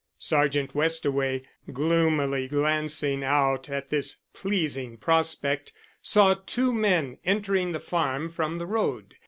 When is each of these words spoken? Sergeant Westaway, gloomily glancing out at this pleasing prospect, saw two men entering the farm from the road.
Sergeant 0.17 0.73
Westaway, 0.73 1.43
gloomily 1.71 2.47
glancing 2.47 3.23
out 3.23 3.69
at 3.69 3.91
this 3.91 4.17
pleasing 4.33 4.97
prospect, 4.97 5.73
saw 6.01 6.33
two 6.33 6.73
men 6.73 7.19
entering 7.23 7.71
the 7.71 7.79
farm 7.79 8.27
from 8.27 8.57
the 8.57 8.65
road. 8.65 9.17